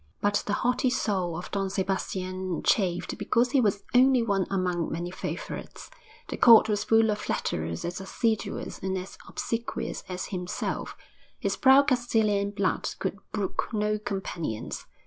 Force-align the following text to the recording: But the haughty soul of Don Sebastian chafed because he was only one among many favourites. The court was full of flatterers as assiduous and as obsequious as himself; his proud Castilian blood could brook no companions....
But 0.19 0.41
the 0.47 0.53
haughty 0.65 0.89
soul 0.89 1.37
of 1.37 1.51
Don 1.51 1.69
Sebastian 1.69 2.63
chafed 2.63 3.19
because 3.19 3.51
he 3.51 3.61
was 3.61 3.83
only 3.93 4.23
one 4.23 4.47
among 4.49 4.91
many 4.91 5.11
favourites. 5.11 5.91
The 6.29 6.37
court 6.37 6.67
was 6.67 6.83
full 6.85 7.11
of 7.11 7.19
flatterers 7.19 7.85
as 7.85 8.01
assiduous 8.01 8.79
and 8.79 8.97
as 8.97 9.19
obsequious 9.27 10.03
as 10.09 10.25
himself; 10.33 10.97
his 11.37 11.55
proud 11.55 11.85
Castilian 11.89 12.49
blood 12.49 12.89
could 12.97 13.19
brook 13.31 13.69
no 13.73 13.99
companions.... 13.99 14.87